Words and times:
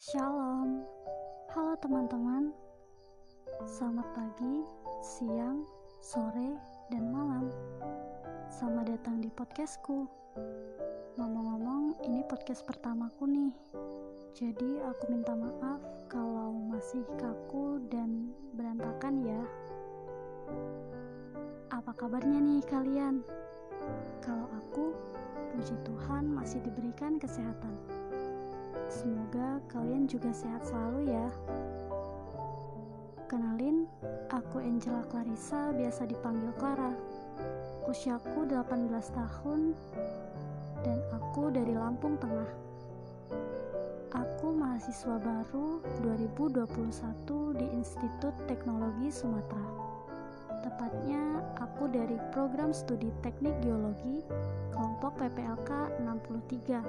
Shalom, 0.00 0.80
halo 1.52 1.76
teman-teman. 1.76 2.56
Selamat 3.68 4.08
pagi, 4.16 4.64
siang, 5.04 5.60
sore, 6.00 6.56
dan 6.88 7.12
malam. 7.12 7.52
Selamat 8.48 8.96
datang 8.96 9.20
di 9.20 9.28
podcastku. 9.28 10.08
Ngomong-ngomong, 11.20 12.00
ini 12.08 12.24
podcast 12.24 12.64
pertamaku 12.64 13.28
nih. 13.28 13.52
Jadi 14.32 14.80
aku 14.88 15.12
minta 15.12 15.36
maaf 15.36 15.84
kalau 16.08 16.48
masih 16.72 17.04
kaku 17.20 17.84
dan 17.92 18.32
berantakan 18.56 19.20
ya. 19.20 19.42
Apa 21.76 21.92
kabarnya 21.92 22.40
nih 22.40 22.64
kalian? 22.64 23.20
Kalau 24.24 24.48
aku, 24.48 24.96
puji 25.52 25.76
Tuhan 25.84 26.32
masih 26.32 26.64
diberikan 26.64 27.20
kesehatan. 27.20 27.99
Semoga 28.90 29.62
kalian 29.70 30.10
juga 30.10 30.34
sehat 30.34 30.66
selalu 30.66 31.14
ya. 31.14 31.28
Kenalin, 33.30 33.86
aku 34.30 34.58
Angela 34.58 35.06
Clarissa, 35.06 35.70
biasa 35.70 36.02
dipanggil 36.10 36.50
Clara. 36.58 36.90
Usiaku 37.86 38.46
18 38.50 38.90
tahun 39.14 39.74
dan 40.82 40.98
aku 41.14 41.54
dari 41.54 41.74
Lampung 41.76 42.18
Tengah. 42.18 42.50
Aku 44.10 44.50
mahasiswa 44.50 45.22
baru 45.22 45.78
2021 46.02 46.66
di 47.54 47.66
Institut 47.78 48.34
Teknologi 48.50 49.06
Sumatera. 49.14 49.70
Tepatnya 50.66 51.40
aku 51.62 51.86
dari 51.86 52.18
program 52.34 52.74
studi 52.74 53.14
Teknik 53.22 53.54
Geologi 53.62 54.26
kelompok 54.74 55.16
PPLK 55.16 55.70
63 56.02 56.82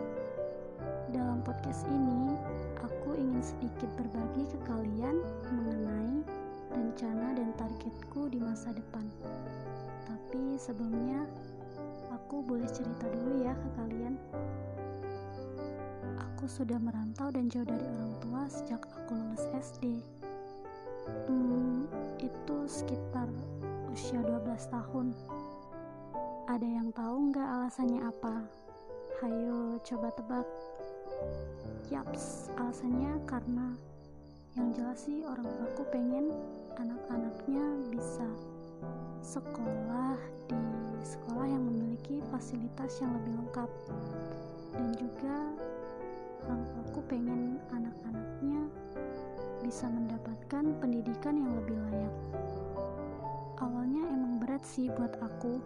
dalam 1.12 1.44
podcast 1.44 1.84
ini, 1.92 2.36
aku 2.80 3.18
ingin 3.20 3.44
sedikit 3.44 3.90
berbagi 4.00 4.48
ke 4.48 4.58
kalian 4.64 5.20
mengenai 5.52 6.24
rencana 6.72 7.36
dan 7.36 7.52
targetku 7.60 8.32
di 8.32 8.40
masa 8.40 8.72
depan. 8.72 9.04
Tapi 10.08 10.56
sebelumnya, 10.56 11.28
aku 12.16 12.40
boleh 12.40 12.68
cerita 12.72 13.12
dulu 13.12 13.44
ya 13.44 13.52
ke 13.52 13.70
kalian. 13.76 14.16
Aku 16.16 16.48
sudah 16.48 16.80
merantau 16.80 17.28
dan 17.30 17.52
jauh 17.52 17.68
dari 17.68 17.84
orang 17.86 18.16
tua 18.24 18.48
sejak 18.48 18.82
aku 18.88 19.12
lulus 19.14 19.46
SD. 19.52 20.00
Hmm, 21.28 21.86
itu 22.24 22.58
sekitar 22.66 23.28
usia 23.92 24.24
12 24.24 24.72
tahun. 24.72 25.12
Ada 26.48 26.68
yang 26.68 26.90
tahu 26.96 27.36
nggak 27.36 27.48
alasannya 27.48 28.00
apa? 28.08 28.61
Hayo 29.22 29.78
coba 29.86 30.10
tebak. 30.18 30.50
Yaps, 31.94 32.50
alasannya 32.58 33.22
karena 33.30 33.78
yang 34.58 34.74
jelas 34.74 35.06
sih 35.06 35.22
orang 35.30 35.46
tuaku 35.46 35.86
pengen 35.94 36.34
anak-anaknya 36.74 37.62
bisa 37.94 38.26
sekolah 39.22 40.18
di 40.50 40.58
sekolah 41.06 41.46
yang 41.46 41.62
memiliki 41.70 42.26
fasilitas 42.34 42.98
yang 42.98 43.14
lebih 43.22 43.46
lengkap. 43.46 43.70
Dan 44.74 44.90
juga 44.98 45.38
orang 46.50 46.66
tuaku 46.74 47.00
pengen 47.06 47.62
anak-anaknya 47.78 48.74
bisa 49.62 49.86
mendapatkan 49.86 50.66
pendidikan 50.82 51.38
yang 51.38 51.54
lebih 51.62 51.78
layak. 51.78 52.16
Awalnya 53.62 54.02
emang 54.02 54.42
berat 54.42 54.66
sih 54.66 54.90
buat 54.90 55.14
aku 55.22 55.62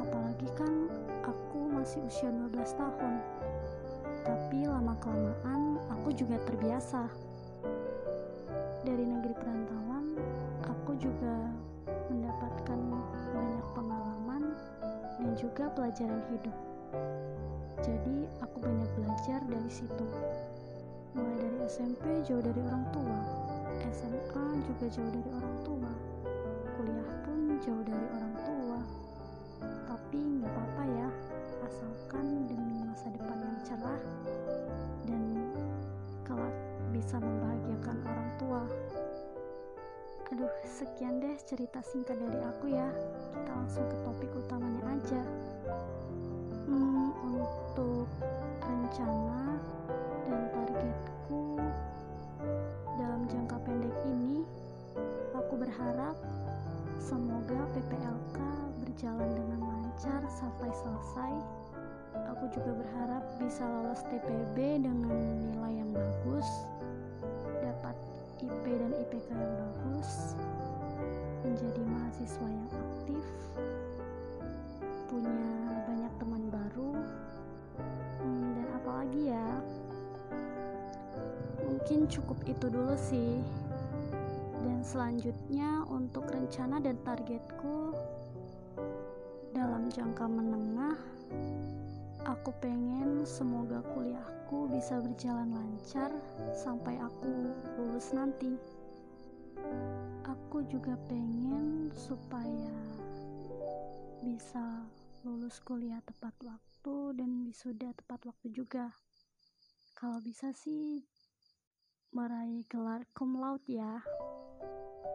apalagi 0.00 0.48
kan 0.56 0.88
aku 1.26 1.68
masih 1.72 2.02
usia 2.06 2.30
12 2.30 2.54
tahun 2.78 3.14
tapi 4.28 4.68
lama-kelamaan 4.68 5.80
aku 5.88 6.12
juga 6.12 6.36
terbiasa. 6.44 7.08
Dari 8.84 9.04
negeri 9.04 9.32
perantauan, 9.32 10.16
aku 10.68 10.92
juga 11.00 11.48
mendapatkan 12.12 12.78
banyak 13.32 13.66
pengalaman 13.72 14.42
dan 15.16 15.30
juga 15.36 15.72
pelajaran 15.72 16.20
hidup. 16.28 16.56
Jadi, 17.80 18.28
aku 18.44 18.56
banyak 18.60 18.90
belajar 19.00 19.40
dari 19.48 19.70
situ. 19.72 20.06
Mulai 21.16 21.36
dari 21.40 21.58
SMP 21.64 22.04
jauh 22.28 22.44
dari 22.44 22.60
orang 22.68 22.84
tua, 22.92 23.20
SMA 23.92 24.44
juga 24.64 24.86
jauh 24.92 25.08
dari 25.12 25.30
orang 25.32 25.56
tua, 25.64 25.92
kuliah 26.76 27.10
pun 27.24 27.38
jauh 27.64 27.82
dari 27.84 28.06
orang 28.12 28.34
tua. 28.44 28.80
Tapi 29.62 30.18
nggak 30.18 30.50
apa-apa 30.52 30.84
ya, 30.88 31.08
asalkan 31.66 32.46
demi 32.46 32.82
masa 32.86 33.10
depan 33.10 33.38
yang 33.38 33.58
cerah 33.66 34.02
dan 35.04 35.22
kelak 36.26 36.56
bisa 36.94 37.16
membahagiakan 37.20 37.96
orang 38.04 38.30
tua. 38.38 38.62
Aduh, 40.28 40.52
sekian 40.68 41.24
deh 41.24 41.40
cerita 41.40 41.80
singkat 41.80 42.20
dari 42.20 42.40
aku 42.44 42.68
ya. 42.68 42.88
Kita 43.32 43.50
langsung 43.56 43.88
ke 43.88 43.96
topik 44.04 44.30
utamanya 44.36 44.82
aja. 44.92 45.22
Hmm, 46.68 47.16
untuk 47.32 48.04
rencana 48.60 49.56
dan 50.28 50.40
targetku 50.52 51.56
dalam 53.00 53.24
jangka 53.24 53.56
pendek 53.64 53.96
ini, 54.04 54.44
aku 55.32 55.56
berharap 55.56 56.12
semoga 57.00 57.64
PPLK 57.72 58.67
berjalan 58.98 59.30
dengan 59.30 59.62
lancar 59.62 60.18
sampai 60.26 60.74
selesai 60.74 61.32
aku 62.34 62.50
juga 62.50 62.82
berharap 62.82 63.22
bisa 63.38 63.62
lolos 63.62 64.02
TPB 64.10 64.82
dengan 64.82 65.38
nilai 65.38 65.78
yang 65.78 65.94
bagus 65.94 66.42
dapat 67.62 67.94
IP 68.42 68.64
dan 68.66 68.90
IPK 68.98 69.38
yang 69.38 69.54
bagus 69.54 70.34
menjadi 71.46 71.78
mahasiswa 71.86 72.48
yang 72.50 72.68
aktif 72.74 73.22
punya 75.06 75.38
banyak 75.86 76.12
teman 76.18 76.42
baru 76.50 76.90
hmm, 78.18 78.50
dan 78.50 78.66
apalagi 78.82 79.30
ya 79.30 79.48
mungkin 81.70 82.10
cukup 82.10 82.42
itu 82.50 82.66
dulu 82.66 82.98
sih. 82.98 83.38
Dan 84.58 84.82
selanjutnya 84.82 85.86
untuk 85.86 86.26
rencana 86.34 86.82
dan 86.82 86.98
targetku 87.06 87.87
jangka 89.88 90.28
menengah 90.28 91.00
aku 92.28 92.52
pengen 92.60 93.24
semoga 93.24 93.80
kuliahku 93.96 94.68
bisa 94.68 95.00
berjalan 95.00 95.48
lancar 95.48 96.12
sampai 96.52 97.00
aku 97.00 97.52
lulus 97.80 98.12
nanti. 98.12 98.52
Aku 100.28 100.60
juga 100.68 100.92
pengen 101.08 101.88
supaya 101.96 102.76
bisa 104.20 104.84
lulus 105.24 105.56
kuliah 105.64 106.04
tepat 106.04 106.36
waktu 106.44 107.16
dan 107.16 107.48
wisuda 107.48 107.88
tepat 107.96 108.28
waktu 108.28 108.52
juga. 108.52 108.92
Kalau 109.96 110.20
bisa 110.20 110.52
sih 110.52 111.00
meraih 112.12 112.68
gelar 112.68 113.08
cum 113.16 113.40
laude 113.40 113.64
ya. 113.72 114.04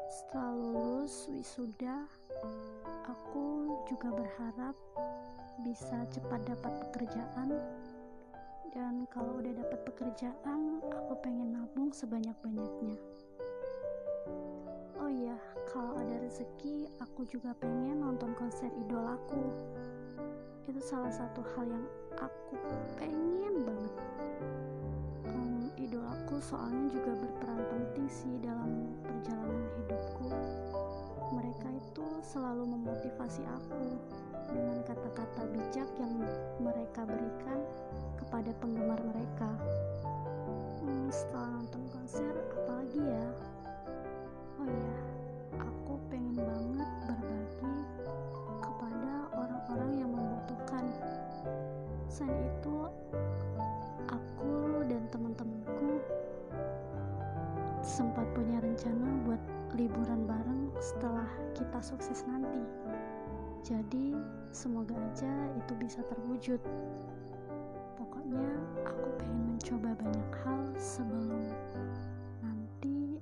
Setelah 0.10 0.54
lulus 0.58 1.30
wisuda 1.30 2.10
aku 3.04 3.76
juga 3.88 4.10
berharap 4.16 4.76
bisa 5.64 6.08
cepat 6.10 6.40
dapat 6.48 6.74
pekerjaan. 6.88 7.50
Dan 8.74 9.06
kalau 9.14 9.38
udah 9.38 9.54
dapat 9.54 9.86
pekerjaan 9.86 10.82
aku 10.82 11.14
pengen 11.22 11.54
nabung 11.54 11.94
sebanyak-banyaknya. 11.94 12.98
Oh 14.98 15.12
iya 15.12 15.38
kalau 15.70 15.94
ada 16.00 16.16
rezeki 16.26 16.90
aku 16.98 17.28
juga 17.30 17.54
pengen 17.62 18.02
nonton 18.02 18.34
konser 18.34 18.74
idolaku 18.74 19.54
itu 20.64 20.80
salah 20.80 21.12
satu 21.14 21.46
hal 21.54 21.70
yang 21.70 21.86
aku 22.18 22.56
pengen 22.98 23.62
banget. 23.62 23.96
Um, 25.30 25.70
idolaku 25.78 26.42
soalnya 26.42 26.98
juga 26.98 27.14
berperan 27.14 27.62
penting 27.70 28.08
sih 28.10 28.42
dalam 28.42 28.90
perjalanan 29.06 29.70
hidupku 29.78 30.34
mereka 31.32 31.70
itu 31.72 32.06
selalu 32.26 32.68
memotivasi 32.76 33.46
aku 33.48 33.96
dengan 34.52 34.78
kata-kata 34.84 35.48
bijak 35.50 35.90
yang 35.98 36.14
mereka 36.60 37.08
berikan 37.08 37.60
kepada 38.20 38.52
penggemar 38.60 39.00
mereka. 39.02 39.50
Hmm, 40.84 41.08
setelah 41.08 41.50
nonton 41.60 41.84
konser, 41.94 42.34
apalagi 42.60 43.02
ya? 43.02 43.28
Oh 44.60 44.68
iya, 44.68 44.98
aku 45.60 45.94
pengen 46.12 46.38
banget 46.38 46.90
berbagi 47.08 47.76
kepada 48.62 49.14
orang-orang 49.34 49.92
yang 50.00 50.12
membutuhkan. 50.12 50.86
Selain 52.12 52.38
itu, 52.46 52.63
sukses 61.84 62.24
nanti. 62.24 62.64
Jadi, 63.60 64.16
semoga 64.56 64.96
aja 64.96 65.32
itu 65.60 65.76
bisa 65.76 66.00
terwujud. 66.08 66.64
Pokoknya 68.00 68.48
aku 68.88 69.08
pengen 69.20 69.56
mencoba 69.56 69.92
banyak 70.00 70.32
hal 70.48 70.62
sebelum 70.80 71.44
nanti 72.40 73.20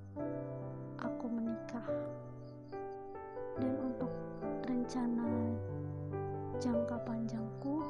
aku 1.02 1.26
menikah. 1.26 1.90
Dan 3.58 3.74
untuk 3.82 4.14
rencana 4.70 5.26
jangka 6.62 6.98
panjangku, 7.02 7.82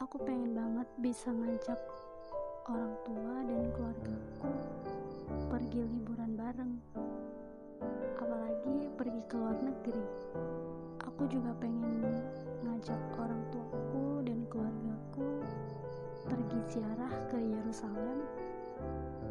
aku 0.00 0.16
pengen 0.24 0.56
banget 0.56 0.88
bisa 1.04 1.28
ngajak 1.28 1.80
orang 2.68 2.92
tua 3.04 3.34
dan 3.44 3.62
keluargaku 3.76 4.52
pergi 5.48 5.80
liburan 5.84 6.36
bareng 6.36 6.87
negeri 9.88 10.04
aku 11.00 11.24
juga 11.32 11.48
pengen 11.56 12.04
ngajak 12.60 13.00
orang 13.16 13.40
tuaku 13.48 14.20
dan 14.20 14.44
keluargaku 14.52 15.28
pergi 16.28 16.60
ziarah 16.68 17.14
ke 17.32 17.40
Yerusalem. 17.40 18.20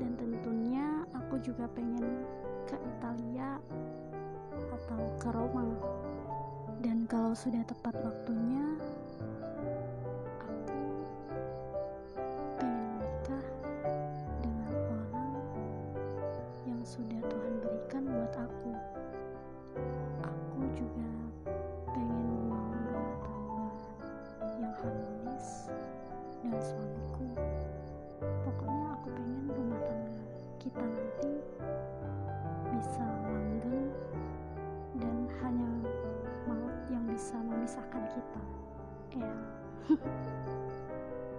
Dan 0.02 0.18
tentunya 0.18 1.06
aku 1.14 1.38
juga 1.46 1.70
pengen 1.78 2.26
ke 2.66 2.74
Italia 2.74 3.62
atau 4.74 5.02
ke 5.22 5.30
Roma. 5.30 5.70
Dan 6.82 7.06
kalau 7.06 7.38
sudah 7.38 7.62
tepat 7.70 7.94
waktunya 8.02 8.66
sudah 16.88 17.20
Tuhan 17.20 17.54
berikan 17.60 18.04
buat 18.08 18.34
aku. 18.40 18.72
Aku 18.72 18.97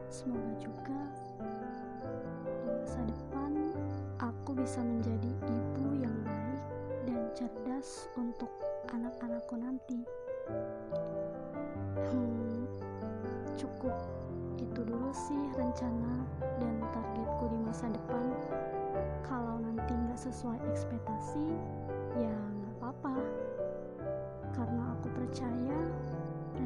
Semoga 0.09 0.53
juga 0.59 1.01
di 2.65 2.71
masa 2.73 3.01
depan 3.05 3.53
aku 4.19 4.51
bisa 4.57 4.81
menjadi 4.81 5.31
ibu 5.47 5.87
yang 6.01 6.17
baik 6.25 6.63
dan 7.07 7.21
cerdas 7.37 8.09
untuk 8.19 8.51
anak-anakku 8.91 9.55
nanti. 9.61 10.01
Hmm, 12.09 12.65
cukup 13.55 13.95
itu 14.59 14.81
dulu 14.83 15.13
sih 15.15 15.43
rencana 15.55 16.25
dan 16.59 16.75
targetku 16.91 17.45
di 17.53 17.59
masa 17.63 17.87
depan. 17.93 18.25
Kalau 19.23 19.61
nanti 19.61 19.93
nggak 19.93 20.19
sesuai 20.19 20.59
ekspektasi, 20.73 21.47
ya 22.19 22.33
nggak 22.33 22.75
apa-apa. 22.81 23.15
Karena 24.57 24.83
aku 24.99 25.07
percaya 25.15 25.79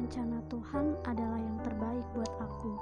rencana 0.03 0.43
Tuhan 0.51 0.99
adalah 1.07 1.39
yang 1.39 1.57
terbaik 1.63 2.03
buat 2.11 2.33
aku. 2.43 2.75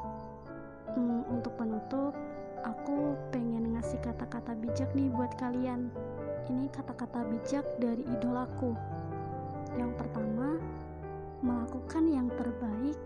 Hmm, 0.97 1.21
untuk 1.29 1.53
penutup, 1.53 2.17
aku 2.65 3.13
pengen 3.29 3.77
ngasih 3.77 4.01
kata-kata 4.01 4.57
bijak 4.57 4.89
nih 4.97 5.05
buat 5.13 5.29
kalian. 5.37 5.93
Ini 6.49 6.73
kata-kata 6.73 7.21
bijak 7.29 7.61
dari 7.77 8.01
idolaku. 8.09 8.73
Yang 9.77 10.01
pertama, 10.01 10.57
melakukan 11.45 12.09
yang 12.09 12.27
terbaik 12.33 12.97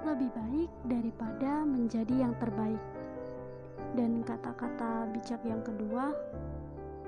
lebih 0.00 0.32
baik 0.32 0.70
daripada 0.88 1.60
menjadi 1.68 2.24
yang 2.24 2.32
terbaik. 2.40 2.80
Dan 3.92 4.24
kata-kata 4.24 5.04
bijak 5.12 5.44
yang 5.44 5.60
kedua, 5.60 6.16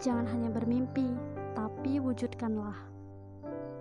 jangan 0.05 0.29
hanya 0.29 0.53
bermimpi, 0.53 1.17
tapi 1.57 1.97
wujudkanlah. 1.97 2.92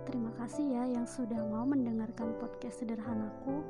Terima 0.02 0.34
kasih 0.34 0.66
ya 0.66 0.84
yang 0.98 1.06
sudah 1.06 1.38
mau 1.46 1.62
mendengarkan 1.62 2.34
podcast 2.42 2.82
sederhanaku. 2.82 3.62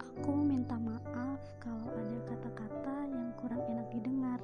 Aku 0.00 0.32
minta 0.32 0.72
maaf 0.80 1.40
kalau 1.60 1.84
ada 1.92 2.18
kata-kata 2.32 2.96
yang 3.12 3.28
kurang 3.36 3.60
enak 3.68 3.88
didengar. 3.92 4.40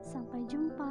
Sampai 0.00 0.40
jumpa. 0.48 0.88